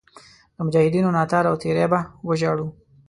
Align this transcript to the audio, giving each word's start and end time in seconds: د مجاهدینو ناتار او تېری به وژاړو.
د 0.55 0.57
مجاهدینو 0.65 1.09
ناتار 1.17 1.43
او 1.51 1.55
تېری 1.61 1.85
به 1.91 1.99
وژاړو. 2.27 2.67